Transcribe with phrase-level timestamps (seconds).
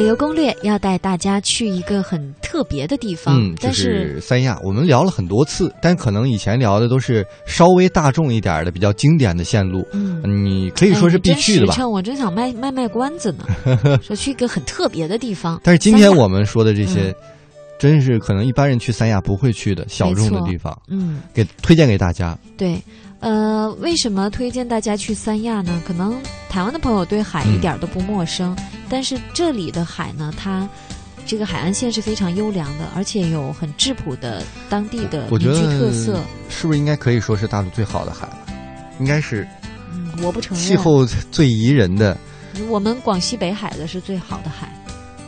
[0.00, 10.22] 梗游攻略要带大家去一个很特别的地方，嗯，就但是三亚，我们聊了很多次，但可能以前聊的都是稍微大众一点的、比较经典的线路，嗯。
[10.24, 11.86] 你可以说是必去的吧。
[11.86, 13.44] 我真想卖卖卖关子呢，
[14.00, 15.60] 说去一个很特别的地方。
[15.62, 17.14] 但是今天我们说的这些，
[17.78, 22.38] 真是可能一般人去三亚不会去的小众的地方，嗯，给推荐给大家。
[22.56, 22.82] 对，
[23.20, 25.82] 呃，为什么推荐大家去三亚呢？
[25.86, 26.16] 可能
[26.48, 28.56] 台湾的朋友对海嗯一点都不陌生，
[28.90, 30.68] 但是这里的海呢，它
[31.24, 36.20] 这个海岸线是非常优良的，而且有很质朴的当地的我觉民居特色。
[36.48, 38.38] 是不是应该可以说是大陆最好的海了？
[38.98, 39.46] 应该是
[39.92, 40.66] 嗯，我不承认。
[40.66, 42.16] 气候最宜人的
[42.68, 44.68] 我们广西北海的是最好的海。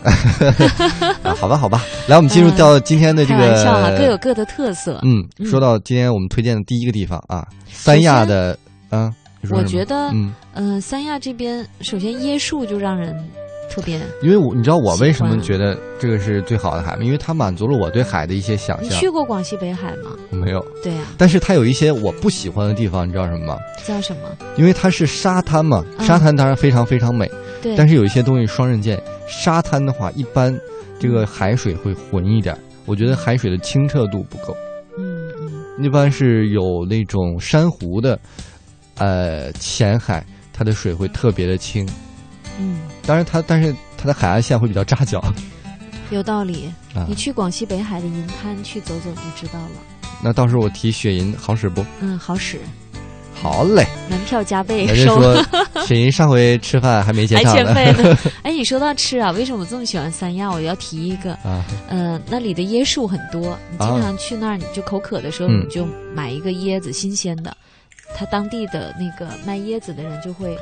[1.22, 1.32] 啊。
[1.36, 4.98] 好吧，好吧，来，我们进入到今天的这开玩笑哈、个，各有各的特色。
[5.04, 8.58] 嗯，嗯说到今天我们推荐的第一个地方啊，三亚的，
[8.90, 10.32] 啊，你说什么我觉得，嗯。
[10.54, 13.16] 嗯、三亚这边首先椰树就让人
[13.72, 13.98] 特别。
[14.20, 17.02] 因为我你知道我为什么觉得这个是最好的海吗？
[17.02, 19.00] 因为它满足了我对海的一些想象你象。
[19.00, 20.10] 去过广西北海吗？
[20.30, 23.58] 我没有，对呀、但是它有一些我不喜欢的地方，你知道什么吗？
[23.84, 24.36] 叫什么？
[24.56, 27.30] 因为它是沙滩嘛，嗯沙滩当然非常非常美，
[27.62, 29.02] 对，但是有一些东西双刃剑。
[29.26, 30.54] 沙滩的话，一般
[31.00, 34.54] 这个海水会浑一点，我觉得海水的清澈度不够。
[34.98, 38.18] 嗯嗯一般是有那种珊瑚的，
[38.98, 41.88] 呃，浅海，它的水会特别的清。
[42.58, 45.22] 嗯，当然它，但是它的海岸线会比较扎脚。
[46.10, 46.72] 有道理。
[46.94, 49.70] 啊你去广西北海的银滩去走走就知道了。
[50.22, 51.82] 那到时候我提雪银好使不？
[52.00, 52.58] 嗯，好使，
[53.34, 53.86] 好嘞。
[54.10, 55.42] 门票加倍收，说
[55.86, 57.74] 雪银上回吃饭还没结还欠账呢。
[57.74, 58.18] 费呢。
[58.44, 60.50] 哎，你说到吃啊，为什么我这么喜欢三亚？
[60.50, 67.56] 我要提一个，啊，呃，那里的椰树很多，你经常去那儿，你就口渴的时候，嗯你就买一个椰子，新鲜的。
[68.14, 70.54] 他当地的那个卖椰子的人就会，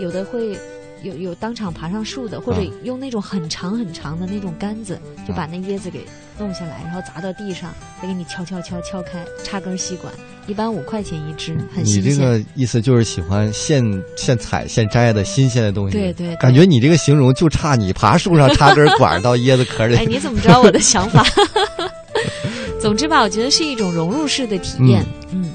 [0.00, 0.58] 有的会
[1.02, 6.04] 有有当场爬上树的，或者啊用那种很长很长的那种杆子，就把那椰子给
[6.38, 10.12] 弄下来，然后砸到地上，再给你敲敲敲敲开，插根吸管，
[10.46, 12.24] 一般五块钱一支，很新鲜你这。
[12.24, 13.84] 个意思就是喜欢现
[14.16, 15.92] 现采现摘的新鲜的东西。
[15.96, 19.96] 对对对感觉你这个形容就差你爬树上插根管到椰子壳里。
[19.96, 21.24] 哎， 你怎么知道我的想法？
[22.80, 25.04] 总之吧，我觉得是一种融入式的体验。
[25.32, 25.50] 嗯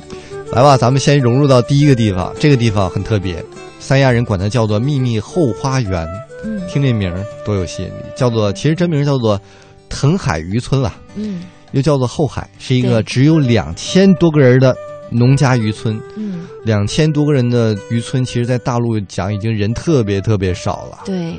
[0.54, 3.44] 来吧，咱们先融入到第一个地方，这个地方很特别，
[3.80, 6.08] 三亚人管它叫做秘密后花园。
[6.44, 9.40] 嗯听这名儿多有吸引力，叫做其实真名叫做
[9.90, 14.76] 藤海渔村啊，嗯又叫做后海，是一个只有两千多个人的
[15.10, 15.98] 农家渔村。
[16.16, 21.00] 嗯，两千多个人的渔村，其实，在大陆讲已经人特别特别少了。
[21.06, 21.36] 对，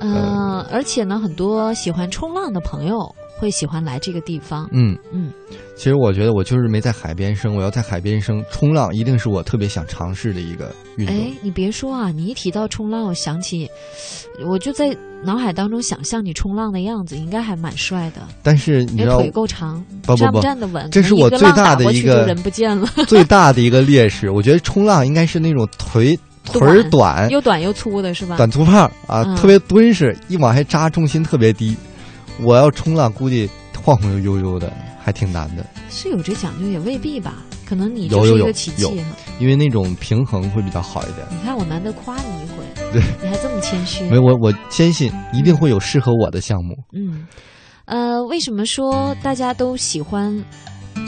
[0.00, 4.68] 呃，而且呢，很多喜欢冲浪的朋友会喜欢来这个地方。
[4.72, 5.32] 嗯，嗯，
[5.76, 11.14] 其实我觉得我就是没在海边生，我要在海边生，冲浪一定是我特别想尝试的一个运动。
[11.16, 13.68] 哎，你别说啊，你一提到冲浪，我想起，
[14.46, 14.94] 我就在
[15.24, 20.90] 脑海当中想象你冲浪的样子，应该还蛮帅的，但是你知道腿够长，不不站不不站得稳？
[20.90, 28.36] 这是我最大的一个人不见了， 最大的一个劣势，我觉得冲浪应该是那种腿腿儿短、又短又粗的是吧？
[28.36, 31.76] 短粗胖啊，嗯特别敦实，一往下扎重心特别低。
[32.40, 33.48] 我要冲浪，估计
[33.82, 37.44] 晃晃悠悠的，还挺难的，是有这讲究，也未必吧？
[37.66, 39.02] 可能你就是一个奇迹。
[39.38, 41.26] 因为那种平衡会比较好一点。
[41.30, 44.04] 你看我难得夸你一回，对，你还这么谦虚。
[44.08, 46.74] 没我我坚信一定会有适合我的项目。
[46.92, 47.26] 嗯，
[47.84, 50.42] 呃，为什么说大家都喜欢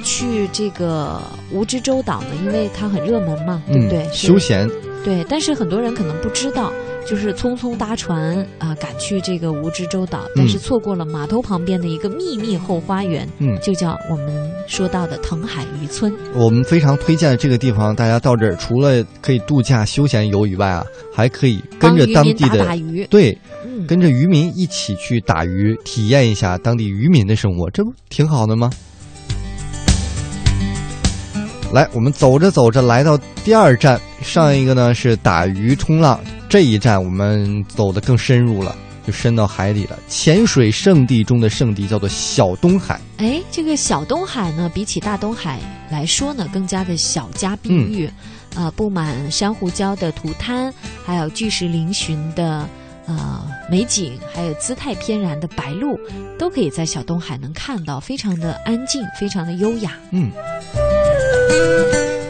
[0.04, 1.20] 去这个
[1.52, 2.28] 蜈支洲岛呢？
[2.42, 4.06] 因为它很热门嘛，对不对？
[4.06, 4.68] 嗯，休闲，
[5.04, 6.70] 对，但是很多人可能不知道，
[7.06, 16.12] 就是匆匆搭船啊、赶去这个蜈支洲岛，但是错过了码头旁边的一个秘密后花园，嗯，就叫我们说到的藤海渔村。
[16.34, 28.70] 我们非常推荐这个地方，大家到这儿除了可以度假休闲游以外啊，还可以跟着当地帮渔打打鱼，对，嗯，跟着渔民一起去打鱼，体验一下当地渔民的生活，这不挺好的吗？
[31.72, 38.74] 来，我们走着走着来到第二站，上一个呢是打鱼冲浪，这一站我们走得更深入了，
[39.06, 39.96] 就深到海底了。
[40.08, 48.10] 潜水圣地中的圣地叫做小东海，哎，这个小东海呢，比起大东海来说呢，更加的小家碧嗯玉，
[48.56, 50.74] 呃，布满珊瑚礁的涂滩，
[51.06, 52.68] 还有巨石嶙峋的
[53.06, 55.96] 呃美景，还有姿态翩然的白鹭，
[56.36, 59.92] 都可以在小东海能看到，非常的安静，非常的优雅。
[60.10, 60.32] 嗯。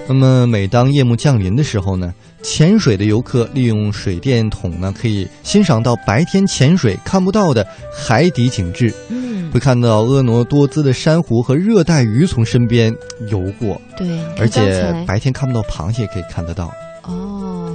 [0.09, 2.13] 那么每当夜幕降临的时候呢，
[2.43, 7.65] 潜水的游客利用水电筒呢，可以欣赏到白天潜水看不到的
[7.97, 12.93] 海底景致，嗯，会看到婀娜多姿的珊瑚和热带鱼从身边
[13.29, 16.73] 游过，对，而且白天看不到螃蟹也可以看得到。
[17.05, 17.73] 哦，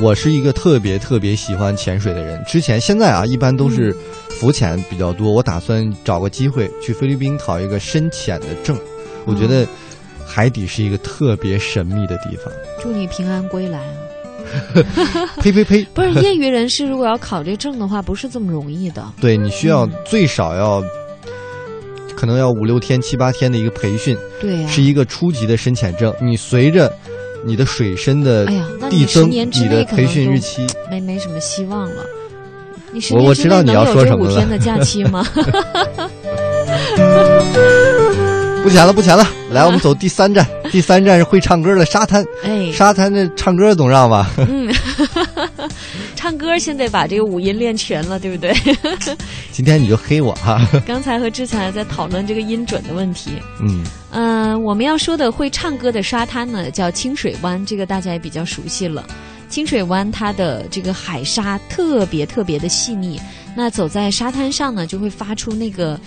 [0.00, 3.94] 我是一个特别特别喜欢潜水的人，之前现在啊，一般都是
[4.30, 5.30] 浮潜比较多。
[5.30, 8.74] 我打算找个机会去菲律宾考一个深潜的证。
[9.24, 9.64] 我觉得
[10.26, 12.52] 海底是一个特别神秘的地方。
[12.80, 13.94] 祝你平安归来啊！
[15.40, 15.84] 呸 呸呸！
[15.94, 19.04] 不是业余人士，如果要考这证的话，不是这么容易的。
[19.20, 20.82] 对你需要嗯最少要，
[22.16, 26.12] 可能要五六天、七八天的一个培训，对呀、是一个初级的深潜证。
[26.20, 26.92] 你随着
[27.44, 28.46] 你的水深的
[28.90, 30.66] 递增，你的培训日期。
[30.90, 32.04] 没没什么希望了。
[32.94, 35.26] 你十我我知道你要说什么了五天的假期吗？
[38.62, 40.46] 不潜了，不潜了，来，我们走第三站。
[40.70, 42.24] 第三站是会唱歌的沙滩。
[42.44, 44.30] 哎，沙滩的唱歌总让吧？
[44.38, 44.72] 嗯，
[46.14, 48.54] 唱歌先得把这个五音练全了，对不对？
[49.50, 50.64] 今天你就黑我哈。
[50.86, 53.32] 刚才和志才在讨论这个音准的问题。
[53.60, 59.04] 嗯，嗯、我们要说的会唱歌的沙滩呢，叫清水湾，这个大家也比较熟悉了。
[59.48, 63.20] 清水湾它的这个海沙特别特别的细腻，
[63.54, 66.00] 那走在沙滩上呢，就会发出那个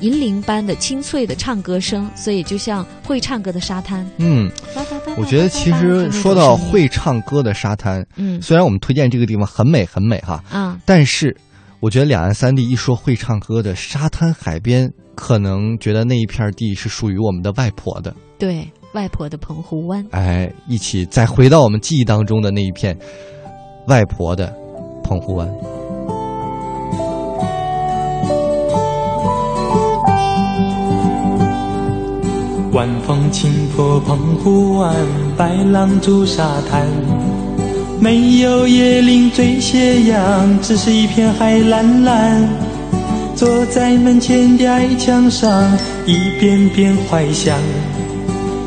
[0.00, 4.08] 银铃般的清脆的唱歌声，所以就像会唱歌的沙滩。
[4.18, 4.50] 嗯，
[5.16, 11.36] 我觉得其实说到，会唱歌的沙滩，嗯虽然我们推荐这个地方很美很美哈，啊，但是
[11.80, 18.14] 我觉得两岸三地一说会唱歌的沙滩海边，可能觉得那一片地是属于我们的外婆的。
[18.38, 20.04] 对外婆的澎湖湾。
[20.10, 22.96] 哎，一起再回到我们记忆当中的那一片
[23.88, 24.54] 外婆的
[25.02, 25.48] 澎湖湾。
[32.78, 34.94] 晚风轻拂澎湖湾，
[35.36, 36.86] 白浪逐沙滩。
[37.98, 42.48] 没有椰林缀斜阳，只是一片海蓝蓝。
[43.34, 45.76] 坐在门前的矮墙上，
[46.06, 47.58] 一遍遍怀想。